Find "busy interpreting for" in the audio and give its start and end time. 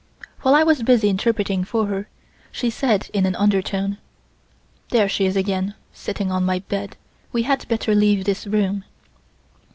0.81-1.85